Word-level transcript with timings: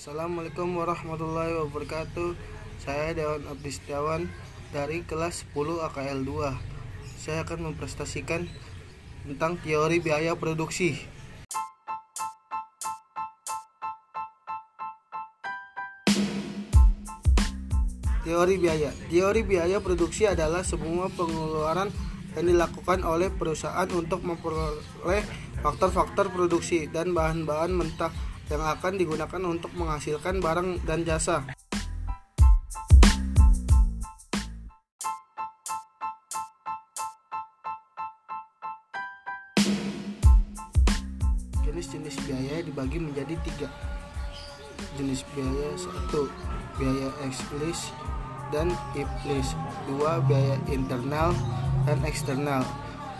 Assalamualaikum 0.00 0.80
warahmatullahi 0.80 1.60
wabarakatuh. 1.60 2.32
Saya 2.80 3.12
Dewan 3.12 3.44
Abdi 3.52 3.68
Setiawan 3.68 4.32
dari 4.72 5.04
kelas 5.04 5.44
10 5.52 5.76
AKL 5.76 6.24
2 6.24 7.20
Saya 7.20 7.44
akan 7.44 7.68
mempresentasikan 7.68 8.48
tentang 9.28 9.60
teori 9.60 10.00
biaya 10.00 10.32
produksi. 10.40 10.96
Teori 18.24 18.56
biaya. 18.56 18.96
Teori 19.12 19.44
biaya 19.44 19.84
produksi 19.84 20.24
adalah 20.24 20.64
semua 20.64 21.12
pengeluaran 21.12 21.92
yang 22.40 22.48
dilakukan 22.48 23.04
oleh 23.04 23.28
perusahaan 23.28 23.92
untuk 23.92 24.24
memperoleh 24.24 25.28
faktor-faktor 25.60 26.32
produksi 26.32 26.88
dan 26.88 27.12
bahan-bahan 27.12 27.76
mentah 27.76 28.29
yang 28.50 28.66
akan 28.66 28.98
digunakan 28.98 29.42
untuk 29.46 29.70
menghasilkan 29.78 30.42
barang 30.42 30.82
dan 30.82 31.06
jasa. 31.06 31.46
Jenis-jenis 41.62 42.16
biaya 42.26 42.66
dibagi 42.66 42.98
menjadi 42.98 43.38
tiga. 43.46 43.70
Jenis 44.98 45.22
biaya 45.32 45.70
satu 45.78 46.26
biaya 46.74 47.08
eksplisit 47.22 47.94
dan 48.50 48.74
implis 48.98 49.54
dua 49.86 50.18
biaya 50.26 50.58
internal 50.66 51.30
dan 51.86 52.02
eksternal. 52.02 52.66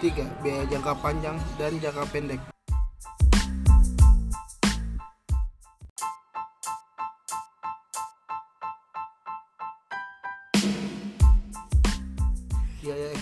Tiga 0.02 0.26
biaya 0.42 0.66
jangka 0.66 0.98
panjang 0.98 1.38
dan 1.54 1.78
jangka 1.78 2.02
pendek 2.10 2.42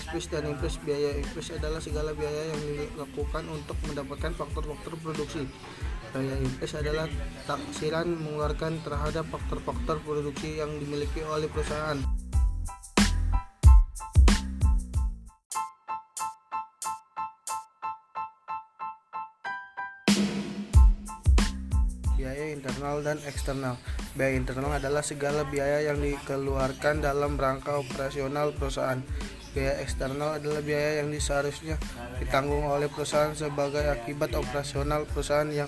Ekspres 0.09 0.33
dan 0.33 0.48
impres 0.48 0.81
Biaya 0.89 1.20
ekspres 1.20 1.53
adalah 1.53 1.84
segala 1.84 2.17
biaya 2.17 2.48
yang 2.48 2.61
dilakukan 2.64 3.45
untuk 3.53 3.77
mendapatkan 3.84 4.33
faktor-faktor 4.41 4.97
produksi. 5.05 5.45
Biaya 6.17 6.33
impres 6.41 6.73
adalah 6.81 7.12
taksiran 7.45 8.17
mengeluarkan 8.17 8.81
terhadap 8.89 9.29
faktor-faktor 9.29 10.01
produksi 10.01 10.64
yang 10.64 10.73
dimiliki 10.81 11.20
oleh 11.29 11.45
perusahaan. 11.53 12.01
Biaya 22.17 22.56
internal 22.56 23.05
dan 23.05 23.20
eksternal. 23.29 23.77
Biaya 24.17 24.41
internal 24.41 24.73
adalah 24.73 25.05
segala 25.05 25.45
biaya 25.45 25.92
yang 25.92 26.01
dikeluarkan 26.01 27.05
dalam 27.05 27.36
rangka 27.36 27.77
operasional 27.77 28.56
perusahaan. 28.56 29.05
Biaya 29.59 29.83
eksternal 29.83 30.39
adalah 30.39 30.62
biaya 30.62 31.03
yang 31.03 31.11
seharusnya 31.19 31.75
ditanggung 32.23 32.62
oleh 32.62 32.87
perusahaan 32.87 33.34
sebagai 33.34 33.91
akibat 33.91 34.31
operasional 34.39 35.03
perusahaan 35.03 35.51
yang 35.51 35.67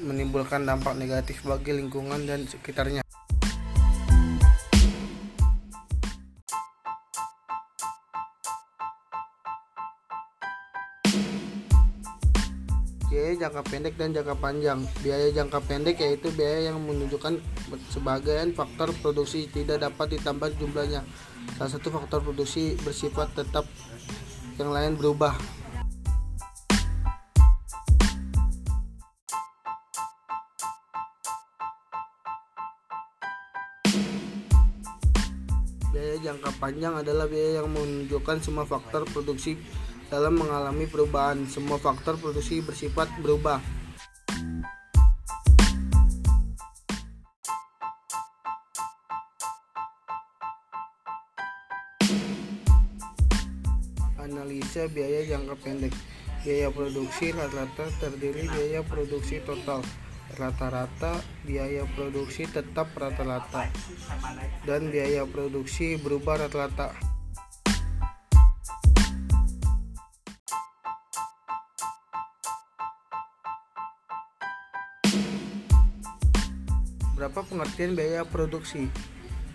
menimbulkan 0.00 0.64
dampak 0.64 0.96
negatif 0.96 1.44
bagi 1.44 1.76
lingkungan 1.76 2.24
dan 2.24 2.48
sekitarnya. 2.48 3.04
Biaya 13.12 13.32
jangka 13.36 13.62
pendek 13.68 13.94
dan 14.00 14.16
jangka 14.16 14.32
panjang. 14.40 14.80
Biaya 15.04 15.28
jangka 15.36 15.60
pendek 15.60 16.00
yaitu 16.00 16.32
biaya 16.32 16.72
yang 16.72 16.80
menunjukkan 16.80 17.36
sebagian 17.92 18.56
faktor 18.56 18.96
produksi 19.04 19.44
tidak 19.52 19.84
dapat 19.84 20.16
ditambah 20.16 20.56
jumlahnya. 20.56 21.04
Salah 21.54 21.70
satu 21.70 21.94
faktor 21.94 22.26
produksi 22.26 22.74
bersifat 22.82 23.30
tetap, 23.38 23.62
yang 24.58 24.74
lain 24.74 24.98
berubah. 24.98 25.38
Biaya 35.94 36.16
jangka 36.20 36.50
panjang 36.58 36.98
adalah 36.98 37.30
biaya 37.30 37.62
yang 37.62 37.70
menunjukkan 37.70 38.42
semua 38.42 38.66
faktor 38.66 39.06
produksi 39.06 39.54
dalam 40.10 40.34
mengalami 40.34 40.90
perubahan. 40.90 41.46
Semua 41.46 41.78
faktor 41.78 42.18
produksi 42.18 42.58
bersifat 42.60 43.08
berubah. 43.22 43.75
Analisa 54.46 54.86
biaya 54.86 55.26
jangka 55.26 55.58
pendek. 55.58 55.90
Biaya 56.46 56.70
produksi 56.70 57.34
rata-rata 57.34 57.90
terdiri 57.98 58.46
biaya 58.46 58.78
produksi 58.86 59.42
total 59.42 59.82
rata-rata 60.38 61.18
biaya 61.42 61.82
produksi 61.98 62.46
tetap 62.46 62.94
rata-rata 62.94 63.66
dan 64.62 64.86
biaya 64.94 65.26
produksi 65.26 65.98
berubah 65.98 66.46
rata-rata. 66.46 66.94
Berapa 77.18 77.40
pengertian 77.50 77.98
biaya 77.98 78.22
produksi? 78.22 78.86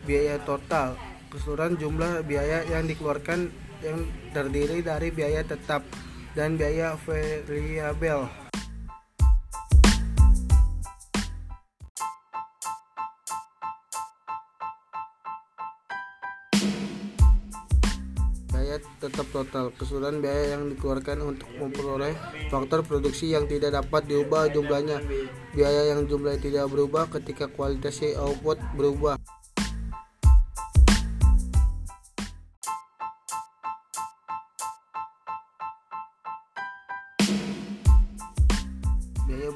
Biaya 0.03 0.35
total 0.43 0.99
keseluruhan 1.31 1.79
jumlah 1.79 2.27
biaya 2.27 2.67
yang 2.67 2.83
dikeluarkan 2.83 3.70
yang 3.81 4.05
terdiri 4.31 4.85
dari 4.85 5.09
biaya 5.09 5.41
tetap 5.41 5.81
dan 6.37 6.55
biaya 6.55 6.95
variabel. 7.01 8.29
biaya 18.71 18.77
tetap 19.03 19.27
total 19.35 19.73
keseluruhan 19.75 20.23
biaya 20.23 20.55
yang 20.55 20.71
dikeluarkan 20.71 21.19
untuk 21.27 21.49
memperoleh 21.59 22.15
faktor 22.47 22.87
produksi 22.87 23.35
yang 23.35 23.43
tidak 23.43 23.75
dapat 23.75 24.07
diubah 24.07 24.47
jumlahnya 24.47 25.03
biaya 25.51 25.91
yang 25.91 26.07
jumlahnya 26.07 26.39
tidak 26.39 26.71
berubah 26.71 27.11
ketika 27.11 27.51
kualitas 27.51 27.99
output 28.15 28.55
berubah 28.79 29.19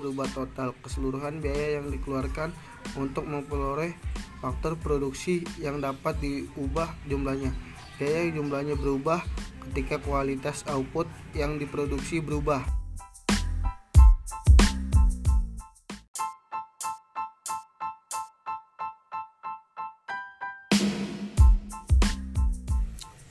berubah 0.06 0.30
total 0.38 0.78
keseluruhan 0.86 1.42
biaya 1.42 1.82
yang 1.82 1.90
dikeluarkan 1.90 2.54
untuk 2.94 3.26
memperoleh 3.26 3.98
faktor 4.38 4.78
produksi 4.78 5.42
yang 5.58 5.82
dapat 5.82 6.14
diubah 6.22 6.94
jumlahnya. 7.10 7.50
Biaya 7.98 8.30
jumlahnya 8.30 8.78
berubah 8.78 9.26
ketika 9.66 9.98
kualitas 10.06 10.62
output 10.70 11.10
yang 11.34 11.58
diproduksi 11.58 12.22
berubah 12.22 12.75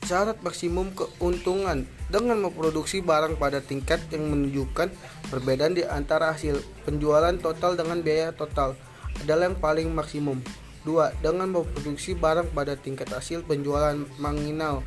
Syarat 0.05 0.37
maksimum 0.45 0.93
keuntungan 0.93 1.89
dengan 2.13 2.37
memproduksi 2.37 3.01
barang 3.01 3.41
pada 3.41 3.57
tingkat 3.57 3.97
yang 4.13 4.29
menunjukkan 4.29 4.93
perbedaan 5.33 5.73
di 5.73 5.81
antara 5.81 6.29
hasil 6.29 6.61
penjualan 6.85 7.33
total 7.41 7.73
dengan 7.73 8.05
biaya 8.05 8.29
total 8.29 8.77
adalah 9.25 9.49
yang 9.49 9.57
paling 9.57 9.89
maksimum. 9.89 10.45
2. 10.85 11.25
Dengan 11.25 11.49
memproduksi 11.49 12.13
barang 12.13 12.53
pada 12.53 12.77
tingkat 12.77 13.09
hasil 13.09 13.41
penjualan 13.49 13.97
marginal 14.21 14.85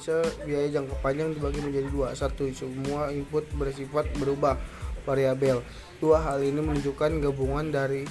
analisa 0.00 0.24
biaya 0.48 0.68
jangka 0.80 0.96
panjang 1.04 1.28
dibagi 1.36 1.60
menjadi 1.60 1.88
dua. 1.92 2.16
Satu 2.16 2.48
semua 2.56 3.12
input 3.12 3.44
bersifat 3.52 4.08
berubah 4.16 4.56
variabel. 5.04 5.60
Dua 6.00 6.24
hal 6.24 6.40
ini 6.40 6.56
menunjukkan 6.56 7.20
gabungan 7.20 7.68
dari 7.68 8.08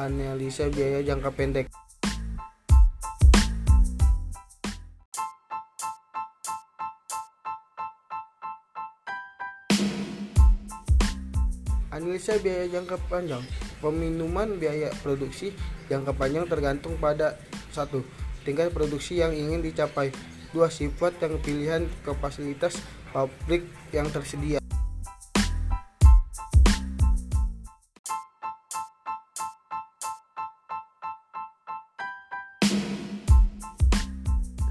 analisa 0.00 0.72
biaya 0.72 1.04
jangka 1.04 1.28
pendek. 1.36 1.68
Analisa 11.92 12.40
biaya 12.40 12.64
jangka 12.80 12.96
panjang. 13.12 13.44
Peminuman 13.84 14.56
biaya 14.56 14.88
produksi 15.04 15.52
jangka 15.92 16.16
panjang 16.16 16.48
tergantung 16.48 16.96
pada 16.96 17.36
satu 17.76 18.00
tingkat 18.40 18.72
produksi 18.72 19.20
yang 19.20 19.36
ingin 19.36 19.60
dicapai. 19.60 20.08
Dua 20.56 20.72
sifat 20.72 21.20
yang 21.20 21.36
pilihan 21.44 21.84
ke 22.00 22.16
fasilitas 22.16 22.80
pabrik 23.12 23.68
yang 23.92 24.08
tersedia. 24.08 24.56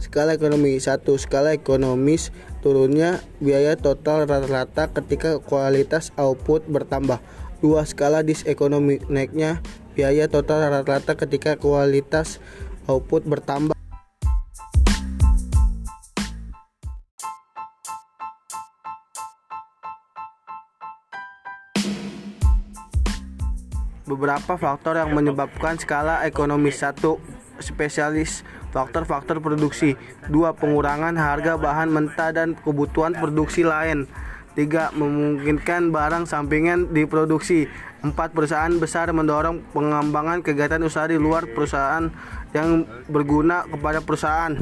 Skala 0.02 0.34
ekonomi 0.34 0.82
1. 0.82 1.06
Skala 1.22 1.54
ekonomis 1.54 2.34
turunnya 2.66 3.22
biaya 3.38 3.78
total 3.78 4.26
rata-rata 4.26 4.90
ketika 4.90 5.38
kualitas 5.38 6.10
output 6.18 6.66
bertambah. 6.66 7.22
2. 7.62 7.86
Skala 7.86 8.26
disekonomi 8.26 9.06
naiknya 9.06 9.62
biaya 9.94 10.26
total 10.26 10.66
rata-rata 10.66 11.14
ketika 11.14 11.62
kualitas 11.62 12.42
output 12.90 13.22
bertambah. 13.30 13.75
Beberapa 24.16 24.56
faktor 24.56 24.96
yang 24.96 25.12
menyebabkan 25.12 25.76
skala 25.76 26.24
ekonomi 26.24 26.72
1 26.72 27.04
spesialis 27.60 28.48
faktor-faktor 28.72 29.44
produksi. 29.44 30.00
2 30.32 30.56
pengurangan 30.56 31.20
harga 31.20 31.60
bahan 31.60 31.92
mentah 31.92 32.32
dan 32.32 32.56
kebutuhan 32.56 33.12
produksi 33.12 33.68
lain. 33.68 34.08
3 34.56 34.96
memungkinkan 34.96 35.92
barang 35.92 36.32
sampingan 36.32 36.96
diproduksi. 36.96 37.68
4 38.08 38.16
perusahaan 38.16 38.72
besar 38.80 39.12
mendorong 39.12 39.68
pengembangan 39.76 40.40
kegiatan 40.40 40.80
usaha 40.88 41.12
di 41.12 41.20
luar 41.20 41.44
perusahaan 41.52 42.08
yang 42.56 42.88
berguna 43.12 43.68
kepada 43.68 44.00
perusahaan 44.00 44.56